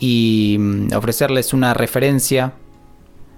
[0.00, 2.54] y mm, ofrecerles una referencia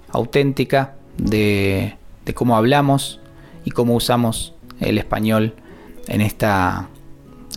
[0.09, 1.97] auténtica de,
[2.33, 3.19] cómo hablamos
[3.65, 5.53] y cómo usamos el español
[6.07, 6.89] en esta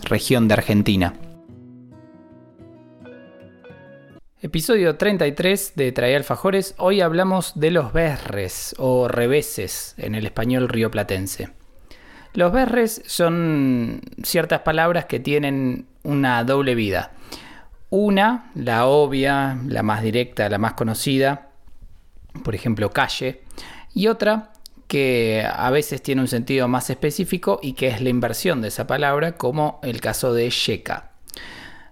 [0.04, 1.14] región de Argentina.
[4.42, 6.74] Episodio 33 de Trae Alfajores.
[6.76, 11.48] Hoy hablamos de los berres o reveses en el español rioplatense.
[12.34, 17.12] Los berres son ciertas palabras que tienen una doble vida.
[17.90, 21.50] Una, la obvia, la más directa, la más conocida,
[22.42, 23.42] por ejemplo, calle,
[23.94, 24.52] y otra
[24.88, 28.86] que a veces tiene un sentido más específico y que es la inversión de esa
[28.86, 31.12] palabra, como el caso de checa.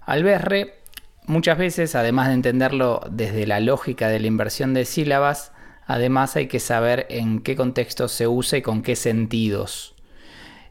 [0.00, 0.81] Al berre,
[1.27, 5.53] muchas veces, además de entenderlo desde la lógica de la inversión de sílabas,
[5.87, 9.94] además hay que saber en qué contexto se usa y con qué sentidos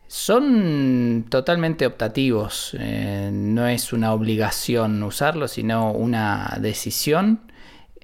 [0.08, 7.42] son totalmente optativos, eh, no es una obligación usarlo, sino una decisión.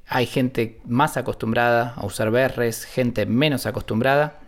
[0.08, 4.40] Hay gente más acostumbrada a usar berres, gente menos acostumbrada.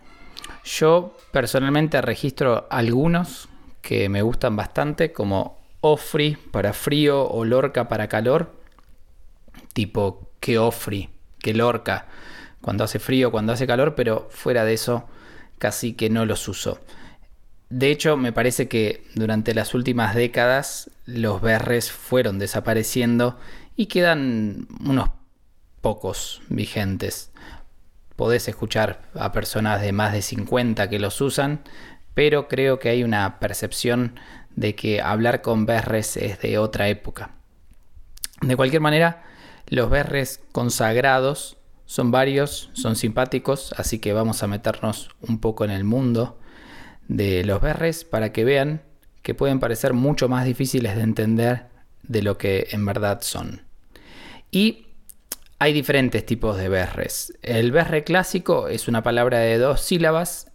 [0.64, 3.48] Yo personalmente registro algunos
[3.80, 8.54] que me gustan bastante, como Ofri para frío o Lorca para calor,
[9.72, 12.06] tipo que Ofri, que Lorca,
[12.60, 15.08] cuando hace frío, cuando hace calor, pero fuera de eso
[15.58, 16.80] casi que no los uso.
[17.72, 23.38] De hecho, me parece que durante las últimas décadas los berres fueron desapareciendo
[23.76, 25.08] y quedan unos
[25.80, 27.30] pocos vigentes.
[28.14, 31.62] Podés escuchar a personas de más de 50 que los usan,
[32.12, 34.20] pero creo que hay una percepción
[34.54, 37.30] de que hablar con berres es de otra época.
[38.42, 39.22] De cualquier manera,
[39.66, 41.56] los berres consagrados
[41.86, 46.36] son varios, son simpáticos, así que vamos a meternos un poco en el mundo
[47.08, 48.82] de los berres para que vean
[49.22, 51.66] que pueden parecer mucho más difíciles de entender
[52.02, 53.62] de lo que en verdad son.
[54.50, 54.86] Y
[55.58, 57.32] hay diferentes tipos de berres.
[57.42, 60.50] El berre clásico es una palabra de dos sílabas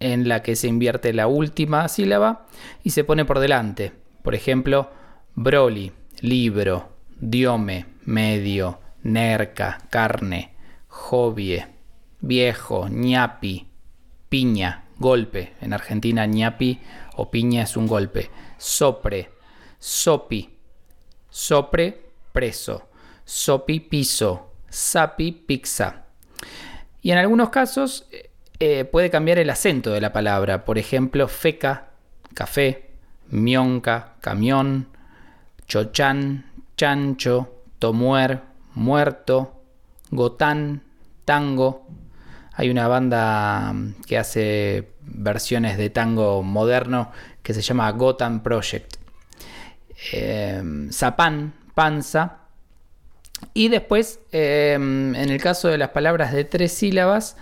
[0.00, 2.46] en la que se invierte la última sílaba
[2.82, 3.92] y se pone por delante.
[4.22, 4.90] Por ejemplo,
[5.34, 10.54] broli, libro, diome, medio, nerca, carne,
[10.88, 11.66] jovie,
[12.20, 13.68] viejo, ñapi,
[14.28, 15.54] piña, golpe.
[15.60, 16.80] En Argentina ñapi
[17.16, 18.30] o piña es un golpe.
[18.56, 19.30] Sopre,
[19.78, 20.56] sopi,
[21.28, 22.88] sopre, preso,
[23.24, 26.04] sopi, piso, sapi, pizza.
[27.02, 28.06] Y en algunos casos
[28.60, 30.64] eh, puede cambiar el acento de la palabra.
[30.64, 31.90] Por ejemplo, feca,
[32.34, 32.90] café,
[33.28, 34.88] mionca, camión,
[35.66, 38.42] chochan, chancho, tomuer,
[38.74, 39.62] muerto,
[40.10, 40.82] gotán,
[41.24, 41.86] tango,
[42.58, 48.96] hay una banda mm, que hace versiones de tango moderno que se llama Gotham Project.
[50.12, 52.38] Eh, Zapan, panza.
[53.54, 57.36] Y después, em, en el caso de las palabras de tres sílabas,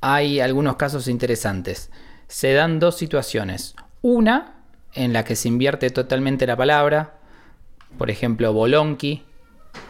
[0.00, 1.90] hay algunos casos interesantes.
[2.26, 3.76] Se dan dos situaciones.
[4.00, 4.54] Una
[4.94, 7.18] en la que se invierte totalmente la palabra,
[7.98, 9.22] por ejemplo, bolonqui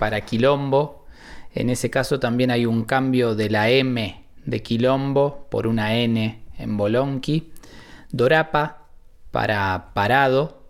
[0.01, 1.07] para quilombo.
[1.55, 6.43] En ese caso también hay un cambio de la M de quilombo por una N
[6.59, 7.53] en Bolonqui,
[8.11, 8.87] Dorapa
[9.31, 10.63] para parado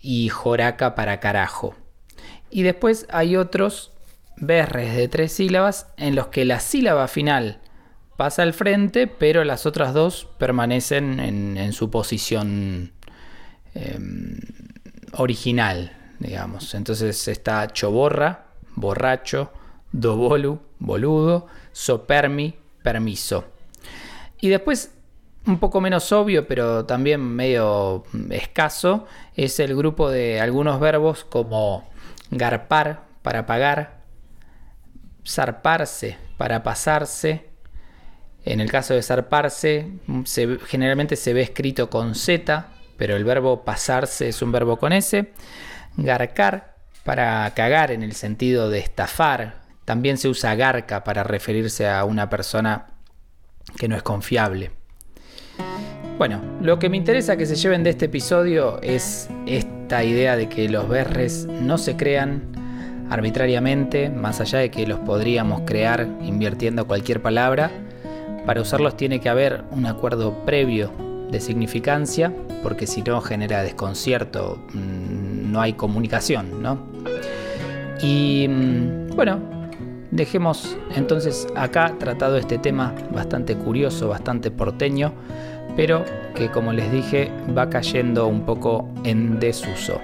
[0.00, 1.74] y Joraca para carajo.
[2.50, 3.90] Y después hay otros
[4.36, 7.60] berres de tres sílabas en los que la sílaba final
[8.16, 12.92] pasa al frente, pero las otras dos permanecen en, su posición
[13.74, 14.38] em,
[15.12, 16.74] original, digamos.
[16.74, 19.50] Entonces está choborra, borracho,
[19.90, 22.54] dobolu, boludo, sopermi,
[22.84, 23.46] permiso.
[24.38, 24.92] Y después,
[25.46, 31.90] un poco menos obvio, pero también medio escaso, es el grupo de algunos verbos como
[32.30, 34.02] garpar para pagar,
[35.26, 37.50] zarparse para pasarse.
[38.44, 39.88] En el caso de zarparse,
[40.66, 45.32] generalmente se ve escrito con Z, pero el verbo pasarse es un verbo con S.
[45.96, 52.04] Garcar para cagar en el sentido de estafar, también se usa garca para referirse a
[52.04, 52.86] una persona
[53.76, 54.70] que no es confiable.
[56.18, 60.48] Bueno, lo que me interesa que se lleven de este episodio es esta idea de
[60.48, 62.52] que los berres no se crean,
[63.10, 67.70] arbitrariamente, más allá de que los podríamos crear invirtiendo cualquier palabra,
[68.46, 70.92] para usarlos tiene que haber un acuerdo previo
[71.30, 72.32] de significancia,
[72.62, 76.78] porque si no genera desconcierto, mm, no hay comunicación, ¿no?
[78.00, 79.63] Y mm, bueno,
[80.14, 85.12] dejemos entonces acá tratado este tema bastante curioso, bastante porteño,
[85.76, 90.00] pero que como les dije va cayendo un poco en desuso.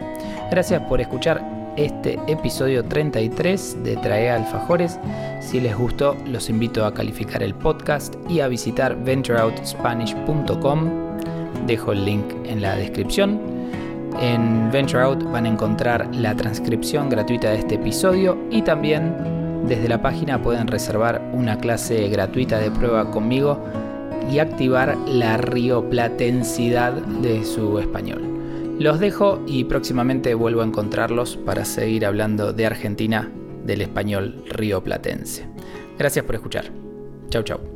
[0.50, 1.42] Gracias por escuchar
[1.76, 4.98] este episodio 33 de Trae Alfajores.
[5.40, 10.90] Si les gustó, los invito a calificar el podcast y a visitar ventureoutspanish.com.
[11.66, 13.40] Dejo el link en la descripción.
[14.20, 19.14] En VentureOut van a encontrar la transcripción gratuita de este episodio y también
[19.66, 23.58] desde la página pueden reservar una clase gratuita de prueba conmigo
[24.30, 28.22] y activar la rioplatensidad de su español.
[28.78, 33.30] Los dejo y próximamente vuelvo a encontrarlos para seguir hablando de Argentina
[33.64, 35.46] del español rioplatense.
[35.98, 36.64] Gracias por escuchar.
[37.28, 37.69] Chau chau.